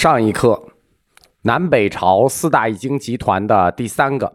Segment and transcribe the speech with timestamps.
[0.00, 0.72] 上一课，
[1.42, 4.34] 南北朝四大易经集团的第三个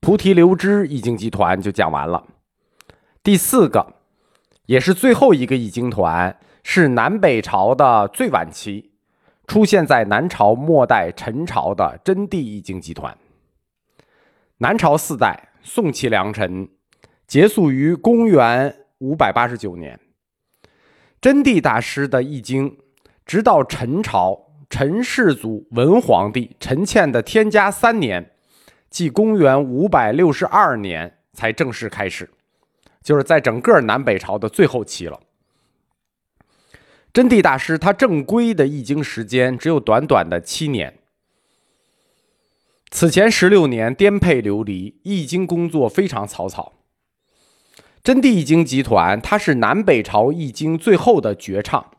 [0.00, 2.26] 菩提流支易经集团就讲完了。
[3.22, 3.92] 第四个，
[4.64, 8.92] 也是最后一个易经团，是南北朝的最晚期，
[9.46, 13.14] 出现在南朝末代陈朝的真谛易经集团。
[14.56, 16.70] 南朝四代，宋齐梁陈，
[17.26, 20.00] 结束于公元五百八十九年。
[21.20, 22.78] 真谛大师的易经，
[23.26, 24.45] 直到陈朝。
[24.68, 28.32] 陈世祖文皇帝陈倩的天嘉三年，
[28.90, 32.28] 即公元五百六十二年，才正式开始，
[33.02, 35.20] 就是在整个南北朝的最后期了。
[37.12, 40.98] 真谛大师他正规的易经时间只有短短的七年，
[42.90, 46.74] 此前十六年颠沛流离，易经工作非常草草。
[48.02, 51.92] 真谛易经集团，它是南北朝易经最后的绝唱。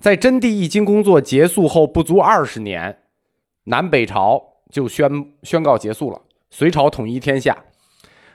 [0.00, 3.02] 在真谛易经工作结束后不足二十年，
[3.64, 7.64] 南北朝就宣宣告结束了，隋朝统一天下，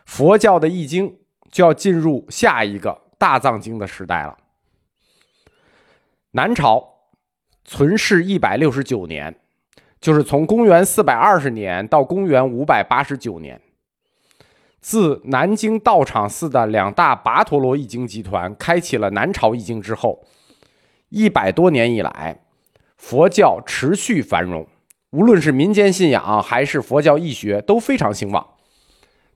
[0.05, 1.17] 佛教的易经
[1.51, 4.37] 就要进入下一个大藏经的时代了。
[6.33, 6.87] 南朝
[7.63, 9.35] 存世一百六十九年，
[9.99, 13.59] 就是从公元四百二十年到公元五百八十九年。
[14.81, 20.23] 自南京道场寺的两大跋陀罗易经集团开启了南朝易经之后。
[21.15, 22.41] 一百多年以来，
[22.97, 24.67] 佛教持续繁荣，
[25.11, 28.45] 无论是民间信仰还是佛教易学都非常兴旺。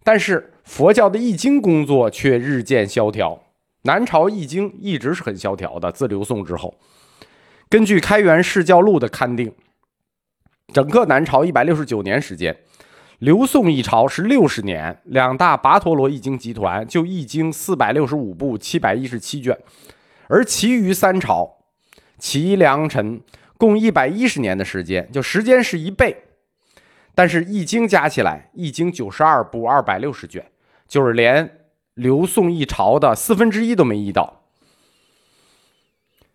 [0.03, 3.41] 但是佛教的易经工作却日渐萧条。
[3.83, 6.75] 南朝易经一直是很萧条的，自刘宋之后，
[7.69, 9.53] 根据《开元释教录》的勘定，
[10.73, 12.57] 整个南朝一百六十九年时间，
[13.19, 19.57] 刘宋一朝是六十年，两大跋陀罗易经集团就易经四百六十五部七百一十七卷，
[20.27, 21.58] 而其余三朝。
[22.19, 23.21] 齐梁陈
[23.57, 26.15] 共一百一十年的时间，就时间是一倍，
[27.15, 30.51] 但是易经加起来，易经九十二部二百六十卷，
[30.87, 34.43] 就是连刘宋一朝的四分之一都没译到。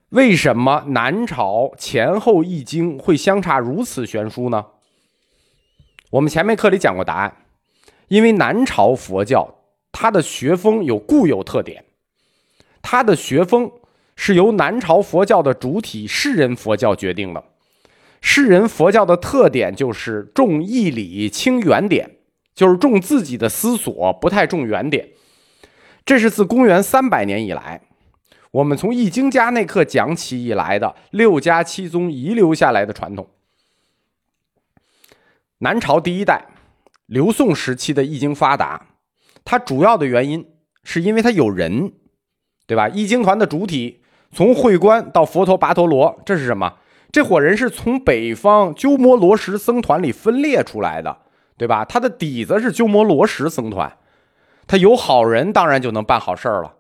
[0.09, 4.67] 为什么南朝前后易经会相差如此悬殊呢？
[6.11, 7.37] 我们前面课里讲过答案，
[8.09, 9.55] 因为南朝佛教
[9.93, 11.85] 它的学风有固有特点，
[12.83, 13.71] 它的学风。
[14.17, 17.45] 是由南朝佛教的主体世人佛教决定的。
[18.21, 22.17] 世人佛教的特点就是重义理轻原点，
[22.55, 25.11] 就是重自己的思索，不太重原点。
[26.07, 27.83] 这是自公元三百年以来，
[28.51, 33.29] 我们从易经家那刻讲起以来的六家七宗遗留下来的传统。
[35.59, 36.47] 南朝第一代
[37.05, 38.87] 刘宋时期的易经发达，
[39.45, 40.47] 它主要的原因
[40.83, 41.93] 是因为它有人，
[42.67, 42.89] 对吧？
[42.89, 44.01] 易经团的主体。
[44.35, 46.75] 从会观到佛陀跋陀罗，这是什么？
[47.13, 51.17] 这伙人是从北方鸠摩罗什僧团里分裂出来的，
[51.57, 51.85] 对吧？
[51.85, 53.97] 他的底子是鸠摩罗什僧团，
[54.67, 56.75] 他有好人，当然就能办好事儿了。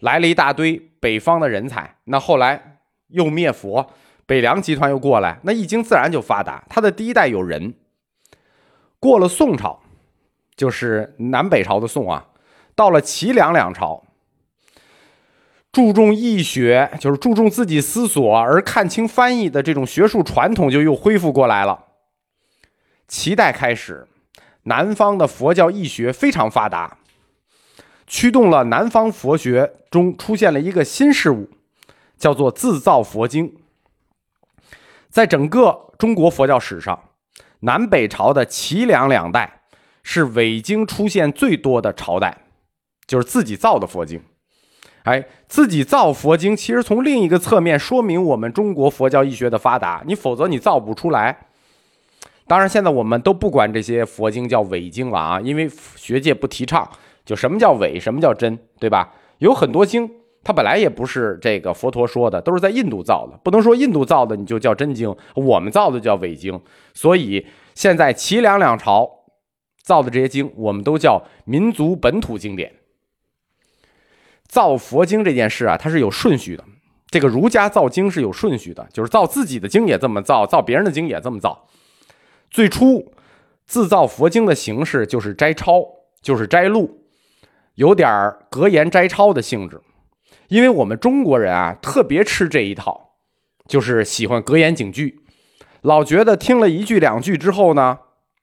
[0.00, 2.78] 来了一大堆北方的人才，那后来
[3.10, 3.86] 又灭佛，
[4.26, 6.64] 北凉集团又过来，那易经自然就发达。
[6.68, 7.74] 他的第一代有人，
[8.98, 9.78] 过了宋朝，
[10.56, 12.26] 就是南北朝的宋啊，
[12.74, 14.02] 到了齐梁两朝。
[15.78, 21.84] 注重易学，就是注重自己思索而看清翻译的这种学术传统，就又恢复过来了。
[23.06, 24.08] 齐代开始，
[24.64, 26.98] 南方的佛教易学非常发达，
[28.08, 31.48] 驱动了南方佛学中出现了一个新事物，
[32.16, 33.54] 叫做自造佛经。
[35.08, 37.00] 在整个中国佛教史上，
[37.60, 39.60] 南北朝的齐梁两代
[40.02, 42.36] 是伪经出现最多的朝代，
[43.06, 44.20] 就是自己造的佛经。
[45.08, 50.02] 哎，自己造佛经，其实从另一个侧面说明我们中国佛教易学的发达。
[50.06, 51.34] 你否则你造不出来。
[52.46, 56.86] 当然，现在我们都不管这些佛经叫伪经了啊，因为学界不提倡。
[57.24, 59.14] 就什么叫伪，什么叫真，对吧？
[59.38, 60.10] 有很多经，
[60.44, 63.38] 它本来也不是这个佛陀说的，都是在印度造的。
[63.42, 66.60] 不能说印度造的你就叫真经，我们造的叫伪经。
[66.92, 69.08] 所以现在齐梁两朝
[69.82, 72.72] 造的这些经，我们都叫民族本土经典。
[74.48, 76.64] 造佛经这件事啊，它是有顺序的。
[77.10, 81.66] 这个儒家造经是有顺序的，就是造自己的经也这么造，造别人的经也这么造。
[82.50, 83.12] 最初
[83.66, 85.84] 自造佛经的形式就是摘抄，
[86.20, 87.04] 就是摘录，
[87.74, 89.80] 有点儿格言摘抄的性质。
[90.48, 93.12] 因为我们中国人啊，特别吃这一套，
[93.66, 95.20] 就是喜欢格言警句，
[95.82, 97.98] 老觉得听了一句两句之后呢，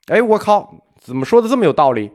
[0.07, 2.12] 哎，我靠，怎么说的这么有道理？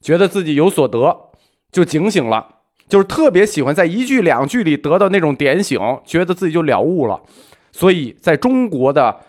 [0.00, 1.30] 觉得自己有所得，
[1.72, 2.53] 就警醒了。
[2.88, 7.22] 就是特别喜欢在一句两句里得到那种点醒，觉得自己就了悟了，
[7.72, 9.20] 所以在中国的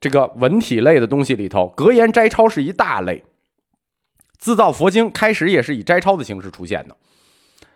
[0.00, 3.24] 这个文体类的东西里头，格言摘抄是一大类。
[4.36, 6.96] 自造佛经开始也是以摘抄的形式出现的，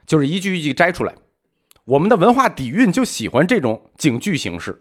[0.06, 1.14] 就是一句一句摘出来。
[1.84, 4.78] 我们的文化底蕴就喜欢这种警句形式。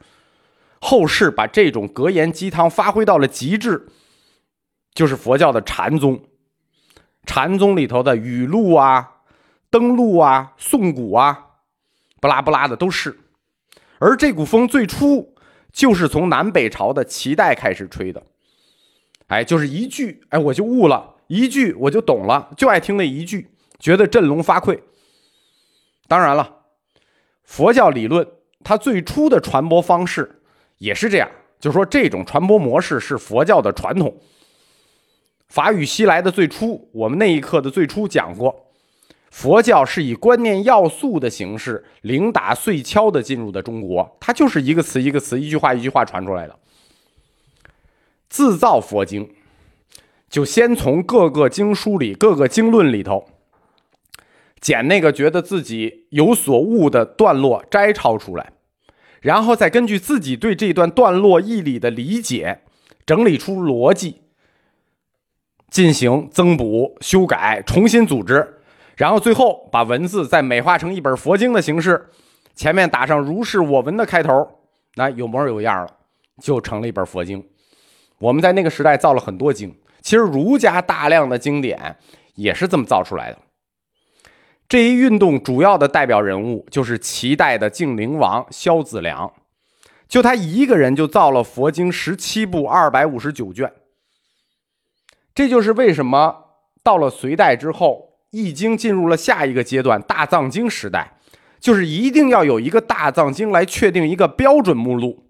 [0.82, 3.88] 后世把这种格言鸡汤发挥到了极致，
[4.94, 6.22] 就是佛教的禅宗。
[7.26, 9.17] 禅宗里头的语录啊、
[9.70, 11.46] 登录啊、诵古啊，
[12.22, 13.20] 不拉不拉的都是。
[14.00, 15.36] 而这股风最初
[15.72, 18.24] 就是从南北朝的齐代开始吹的。
[19.28, 21.16] 哎，就是一句，哎，我就悟了。
[21.28, 23.50] 一句我就懂了，就爱听那一句，
[23.80, 24.80] 觉得振聋发聩。
[26.08, 26.60] 当然了，
[27.44, 28.26] 佛教理论
[28.64, 30.42] 它最初的传播方式
[30.78, 31.30] 也是这样，
[31.60, 34.16] 就说这种传播模式是佛教的传统。
[35.50, 38.67] 法语西来的最初，我们那一课的最初讲过，
[39.30, 46.58] 佛教是以观念要素的形式，零打碎敲的进入的中国，它就是一个词一个词，一句话一句话传出来的，
[48.30, 49.30] 自造佛经。
[50.30, 53.30] 就先从各个经书里、各个经论里头
[54.60, 58.52] 捡那个觉得自己有所悟的段落摘抄出来，
[59.22, 62.60] 然后再根据自己对这段段落义理的理解，
[63.06, 64.18] 整理出逻辑，
[65.70, 68.57] 进行增补、修改、重新组织，
[68.98, 72.10] 然后最后把文字再美化成一本佛经的形式，
[72.56, 74.60] 前面打上“如是我闻”的开头，
[74.96, 75.98] 那有模有样了，
[76.42, 77.48] 就成了一本佛经。
[78.18, 79.74] 我们在那个时代造了很多经。
[80.02, 81.98] 其实儒家大量的经典
[82.36, 83.38] 也是这么造出来的。
[84.68, 89.32] 这一运动主要的代表人物就是齐代的晋灵王萧子良，
[90.08, 93.72] 就他一个人就造了佛经十七部二百五十九卷。
[95.36, 96.46] 这就是为什么
[96.82, 101.14] 到了隋代之后，《易经》进入了下一个阶段——大藏经时代，
[101.60, 105.26] 就是一定要有一个大藏经来确定一个标准目录，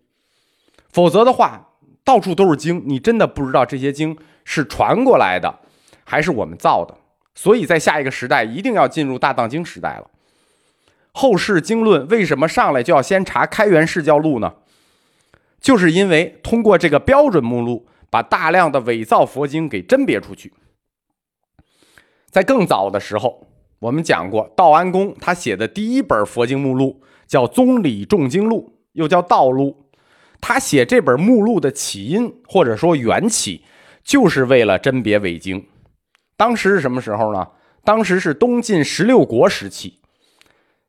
[0.91, 1.69] 否则的话，
[2.03, 4.17] 到处都是经，你真的不知道这些经。
[4.49, 5.59] 是传过来的，
[6.05, 6.95] 还是我们造的？
[7.35, 10.09] 所以在下一个时代一定要进入大藏经时代了。
[11.11, 14.53] 后世经论为什么上来就要先查开元释教录呢？
[15.59, 20.53] 就是因为通过这个标准目录，把大量的伪造佛经给甄别出去。
[22.31, 23.47] 在更早的时候，
[23.79, 29.87] 我们讲过，道安公他写的第一本佛经目录叫《宗理众经录》，又叫《道录》。
[30.39, 33.63] 他写这本目录的起因或者说缘起。
[34.03, 35.67] 就是为了甄别伪经，
[36.37, 37.45] 当时是什么时候呢？
[37.83, 39.99] 当时是东晋十六国时期。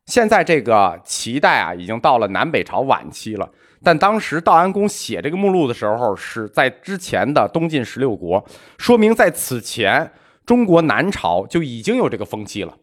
[0.06, 3.50] 现在这个齐代啊，已经到了南北朝晚期了。
[3.82, 8.44] 但当时道安公写这个目录的时候，是在之前的东晋十六国，
[8.78, 10.08] 说明在此前
[10.48, 12.78] 中国南朝就已经有这个风气了，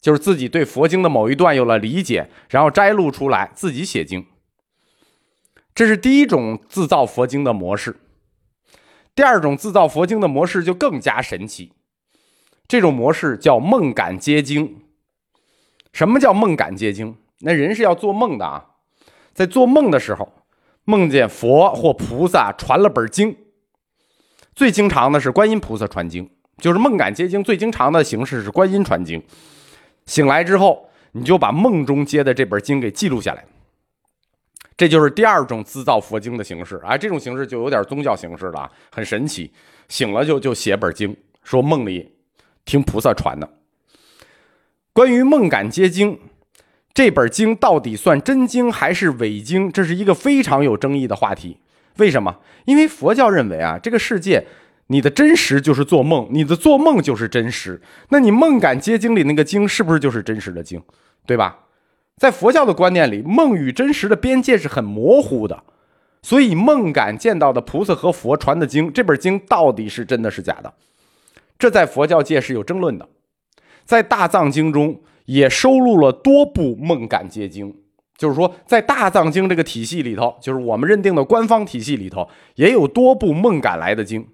[0.00, 4.24] 就是自己对佛经的某一段有了理解，然后摘录出来自己写经。
[5.74, 7.96] 这是第一种自造佛经的模式。
[9.16, 11.72] 第二种自造佛经的模式就更加神奇，
[12.68, 14.84] 这种模式叫梦感接经。
[15.92, 17.16] 什么叫梦感接经？
[17.40, 18.66] 那人是要做梦的啊，
[19.34, 20.32] 在做梦的时候，
[20.84, 23.36] 梦见佛或菩萨传了本经。
[24.54, 26.30] 最经常的是观音菩萨传经，
[26.62, 29.20] 就是梦感接经最经常的形式是观音传经。
[30.06, 33.44] 醒来之后，你就把梦中接的这本经给记录下来。
[34.76, 39.52] 这就是第二种自造佛经的形式啊，这种形式就有点宗教形式了，很神奇。
[39.88, 42.12] 醒了就就写本经，说梦里
[42.64, 43.48] 听菩萨传的。
[44.92, 46.16] 关于梦感接经，
[46.94, 51.58] 这本经到底算真经还是伪经，这是一个非常有争议的话题。
[51.98, 52.38] 为什么？
[52.66, 54.46] 因为佛教认为啊，这个世界
[54.92, 57.80] 你的真实就是做梦，你的做梦就是真实。
[58.10, 60.82] 那你梦感接经里那个经是不是就是真实的经？
[61.24, 61.60] 对吧？
[62.18, 65.64] 在佛教的观念里，梦与真实的边界是很模糊的，
[66.20, 70.74] 所以梦感见到的菩萨和佛传的经，这本经到底是真的是假的？
[71.58, 73.08] 这在佛教界是有争论的。
[73.86, 77.74] 在大藏经中也收录了多部梦感接经，
[78.18, 84.28] 就是说，在大藏经这个体系里头，就是我们认定的官方体系里头，也有多部梦感来的经。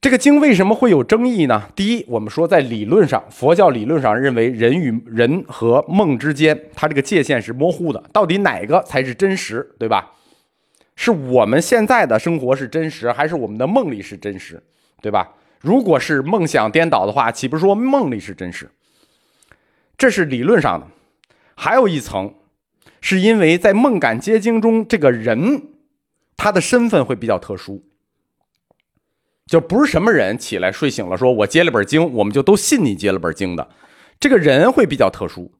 [0.00, 1.68] 这个经为什么会有争议呢？
[1.76, 10.12] 第一，我们说在理论上，佛教理论上认为人与人和梦之间，它这个界限是模糊的，到底哪个才是真实，对吧？
[10.96, 14.62] 是我们现在的生活是真实，还是我们的梦里是真实，
[15.02, 15.34] 对吧？
[15.60, 18.70] 如果是梦想颠倒的话，岂不是说梦里是真实？
[19.98, 20.86] 这是理论上的。
[21.54, 22.32] 还有一层，
[23.02, 25.62] 是因为在梦感结经中，这个人
[26.38, 27.84] 他的身份会比较特殊。
[29.50, 33.68] 就不是什么人起来睡醒了说“我接了本经”，我们就都信你接了本经的。
[34.20, 35.50] 这个人会比较特殊，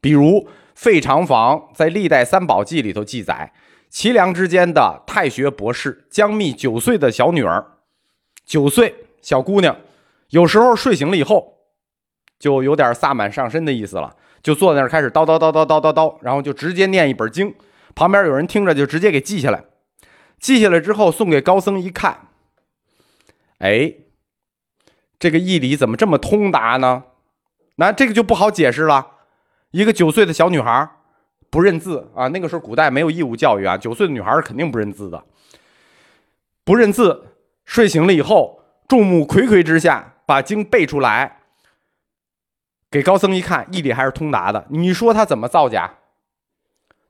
[0.00, 3.52] 比如费长房在《历代三宝记》里头记载，
[3.88, 7.66] 齐梁之间的太学博士姜密九岁的小女儿，
[8.46, 9.76] 九岁小姑娘，
[10.28, 11.54] 有时候睡醒了以后，
[12.38, 17.52] 就有点萨满上身的意思了，就坐在那儿开始叨叨叨叨叨叨叨，然后就直接念一本经，
[17.96, 19.64] 旁边有人听着就直接给记下来，
[20.38, 22.28] 记下来之后送给高僧一看，
[23.60, 23.94] 哎，
[25.18, 27.04] 这个义理怎么这么通达呢？
[27.76, 29.12] 那这个就不好解释了。
[29.70, 30.90] 一个九岁的小女孩
[31.48, 35.24] 不认字啊，那个时候古代没有义务教育啊，九岁的女孩肯定不认字的。
[36.64, 41.40] 不认字，睡醒了以后，众目睽睽之下把经背出来，
[42.90, 44.66] 给高僧一看，义理还是通达的。
[44.70, 45.94] 你说他怎么造假？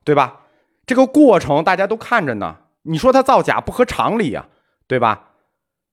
[0.03, 0.41] 对吧？
[0.85, 2.57] 这个过程大家都看着呢。
[2.83, 4.47] 你说他造假不合常理呀，
[4.87, 5.30] 对吧？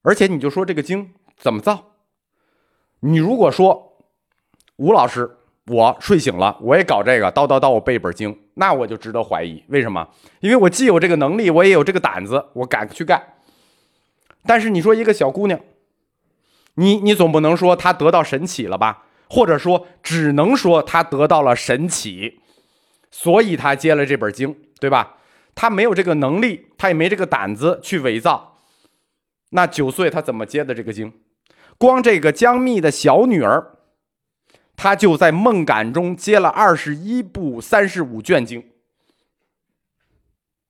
[0.08, 1.92] 而且你就说这个经怎么造？
[3.00, 3.84] 你如果说。
[4.76, 5.28] 吴老师，
[5.66, 9.60] 我睡醒了，我也搞这个，叨叨叨，我背一本经，那我就值得怀疑。
[9.66, 10.08] 为什么？
[10.38, 13.20] 因为我既有这个能力，我也有这个胆子，我敢去干。
[14.46, 15.58] 但是你说一个小姑娘，
[16.74, 19.02] 你你总不能说她得到神启了吧？
[19.28, 22.38] 或者说，只能说她得到了神启，
[23.10, 25.16] 所以她接了这本经，对吧？
[25.56, 28.47] 她没有这个能力，她也没这个胆子去伪造。
[29.50, 31.12] 那九岁他怎么接的这个经？
[31.76, 33.74] 光这个江密的小女儿。
[34.80, 38.64] 她就在梦感中接了二十一部三十五卷经，